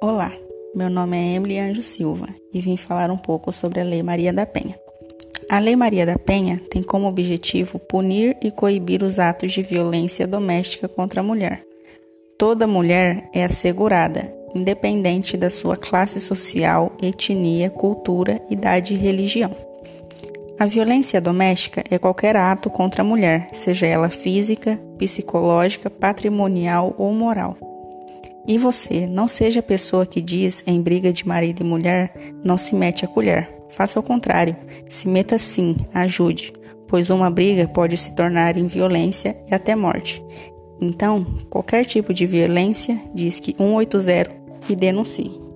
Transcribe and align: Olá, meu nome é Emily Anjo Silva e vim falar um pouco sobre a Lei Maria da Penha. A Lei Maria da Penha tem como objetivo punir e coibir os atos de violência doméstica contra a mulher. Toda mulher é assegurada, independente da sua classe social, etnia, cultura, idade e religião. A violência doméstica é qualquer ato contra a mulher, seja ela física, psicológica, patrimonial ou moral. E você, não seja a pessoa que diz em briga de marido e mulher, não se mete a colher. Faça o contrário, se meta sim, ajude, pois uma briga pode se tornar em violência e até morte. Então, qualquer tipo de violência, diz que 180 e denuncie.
Olá, 0.00 0.32
meu 0.76 0.88
nome 0.88 1.16
é 1.16 1.34
Emily 1.34 1.58
Anjo 1.58 1.82
Silva 1.82 2.28
e 2.54 2.60
vim 2.60 2.76
falar 2.76 3.10
um 3.10 3.16
pouco 3.16 3.50
sobre 3.50 3.80
a 3.80 3.84
Lei 3.84 4.00
Maria 4.00 4.32
da 4.32 4.46
Penha. 4.46 4.78
A 5.50 5.58
Lei 5.58 5.74
Maria 5.74 6.06
da 6.06 6.16
Penha 6.16 6.62
tem 6.70 6.84
como 6.84 7.08
objetivo 7.08 7.80
punir 7.80 8.36
e 8.40 8.52
coibir 8.52 9.02
os 9.02 9.18
atos 9.18 9.50
de 9.50 9.60
violência 9.60 10.24
doméstica 10.24 10.86
contra 10.86 11.20
a 11.20 11.24
mulher. 11.24 11.64
Toda 12.38 12.64
mulher 12.64 13.28
é 13.34 13.44
assegurada, 13.44 14.32
independente 14.54 15.36
da 15.36 15.50
sua 15.50 15.76
classe 15.76 16.20
social, 16.20 16.92
etnia, 17.02 17.68
cultura, 17.68 18.40
idade 18.48 18.94
e 18.94 18.96
religião. 18.96 19.50
A 20.60 20.66
violência 20.66 21.20
doméstica 21.20 21.82
é 21.90 21.98
qualquer 21.98 22.36
ato 22.36 22.70
contra 22.70 23.02
a 23.02 23.04
mulher, 23.04 23.48
seja 23.52 23.86
ela 23.86 24.08
física, 24.08 24.78
psicológica, 24.96 25.90
patrimonial 25.90 26.94
ou 26.96 27.12
moral. 27.12 27.56
E 28.48 28.56
você, 28.56 29.06
não 29.06 29.28
seja 29.28 29.60
a 29.60 29.62
pessoa 29.62 30.06
que 30.06 30.22
diz 30.22 30.64
em 30.66 30.80
briga 30.80 31.12
de 31.12 31.28
marido 31.28 31.62
e 31.62 31.66
mulher, 31.66 32.14
não 32.42 32.56
se 32.56 32.74
mete 32.74 33.04
a 33.04 33.08
colher. 33.08 33.46
Faça 33.68 34.00
o 34.00 34.02
contrário, 34.02 34.56
se 34.88 35.06
meta 35.06 35.36
sim, 35.36 35.76
ajude, 35.92 36.54
pois 36.86 37.10
uma 37.10 37.30
briga 37.30 37.68
pode 37.68 37.98
se 37.98 38.14
tornar 38.14 38.56
em 38.56 38.66
violência 38.66 39.36
e 39.46 39.54
até 39.54 39.76
morte. 39.76 40.24
Então, 40.80 41.26
qualquer 41.50 41.84
tipo 41.84 42.14
de 42.14 42.24
violência, 42.24 42.98
diz 43.14 43.38
que 43.38 43.54
180 43.54 44.30
e 44.70 44.74
denuncie. 44.74 45.47